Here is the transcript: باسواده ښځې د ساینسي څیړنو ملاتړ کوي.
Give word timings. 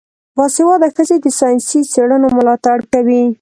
باسواده 0.35 0.87
ښځې 0.95 1.17
د 1.21 1.27
ساینسي 1.39 1.79
څیړنو 1.91 2.27
ملاتړ 2.37 2.77
کوي. 2.93 3.23